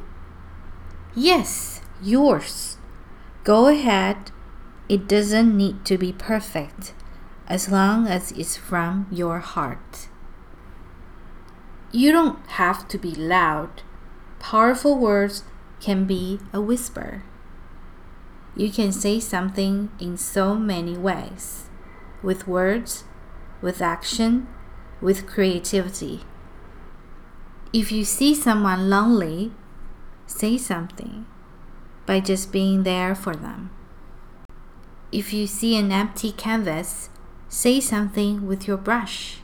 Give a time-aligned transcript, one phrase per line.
[1.13, 2.77] Yes, yours.
[3.43, 4.31] Go ahead.
[4.89, 6.95] It doesn't need to be perfect
[7.47, 10.07] as long as it's from your heart.
[11.91, 13.83] You don't have to be loud.
[14.39, 15.43] Powerful words
[15.79, 17.21] can be a whisper.
[18.57, 21.69] You can say something in so many ways
[22.23, 23.03] with words,
[23.61, 24.47] with action,
[24.99, 26.21] with creativity.
[27.71, 29.51] If you see someone lonely,
[30.25, 31.27] say something
[32.07, 33.69] by just being there for them.
[35.11, 37.09] If you see an empty canvas,
[37.47, 39.41] say something with your brush.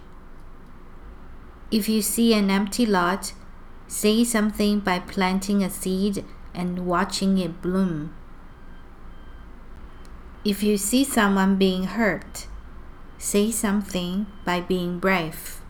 [1.69, 3.33] If you see an empty lot,
[3.87, 8.15] say something by planting a seed and watching it bloom.
[10.45, 12.47] If you see someone being hurt,
[13.17, 15.61] say something by being brave.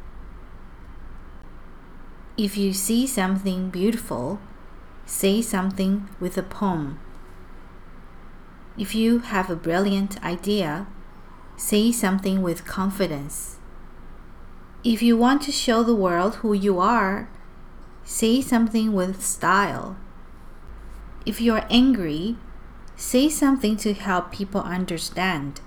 [2.38, 4.40] If you see something beautiful,
[5.06, 7.00] say something with a poem.
[8.76, 10.88] If you have a brilliant idea,
[11.56, 13.58] say something with confidence.
[14.84, 17.30] If you want to show the world who you are,
[18.04, 19.98] say something with style.
[21.28, 22.38] If you're angry,
[22.96, 25.62] Say something to help people understand.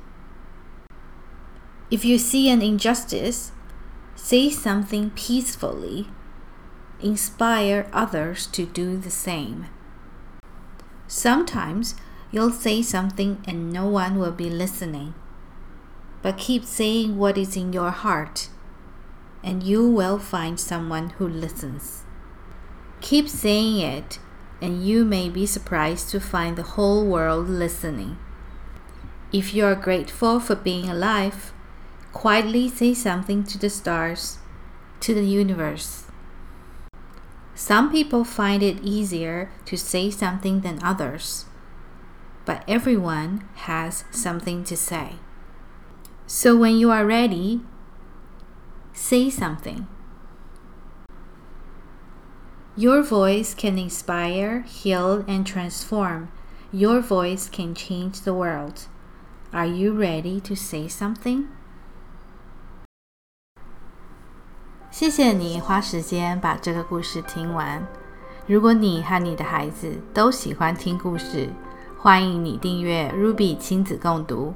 [1.91, 3.53] If you see an injustice,
[4.15, 6.09] say something peacefully.
[7.01, 9.67] Inspire others to do the same.
[11.07, 11.95] Sometimes
[12.31, 15.15] you'll say something and no one will be listening.
[16.23, 18.49] But keep saying what is in your heart,
[19.45, 22.03] and you will find someone who listens.
[23.01, 24.19] Keep saying it
[24.61, 28.19] and you may be surprised to find the whole world listening.
[29.33, 31.53] If you are grateful for being alive,
[32.13, 34.39] quietly say something to the stars,
[35.01, 36.05] to the universe.
[37.55, 41.47] Some people find it easier to say something than others,
[42.45, 45.17] but everyone has something to say.
[46.27, 47.61] So when you are ready,
[48.93, 49.87] say something.
[52.79, 56.29] Your voice can inspire, heal, and transform.
[56.73, 58.87] Your voice can change the world.
[59.51, 61.47] Are you ready to say something?
[64.91, 67.87] 谢谢你花时间把这个故事听完。
[68.47, 71.49] 如果你和你的孩子都喜欢听故事，
[71.99, 74.53] 欢迎你订阅 Ruby 亲子共读。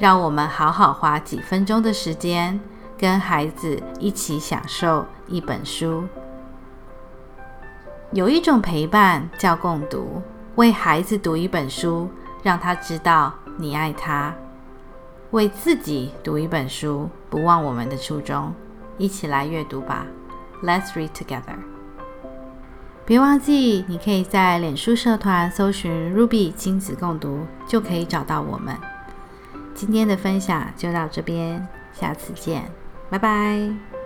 [0.00, 2.58] 让我们好好花几分钟的时间，
[2.98, 6.08] 跟孩子一起享受一本书。
[8.12, 10.20] 有一种陪伴叫共读，
[10.56, 12.10] 为孩子读一本书，
[12.42, 14.34] 让他知道你爱他；
[15.30, 18.52] 为自己读一本书，不忘我们的初衷。
[18.98, 20.06] 一起来阅读吧
[20.62, 21.56] ，Let's read together。
[23.06, 28.76] 别忘记，你可以在脸书社团搜寻 Ruby 亲子共读，就可以找到我们。
[29.74, 32.70] 今天的分享就到这边，下次见，
[33.08, 34.01] 拜拜。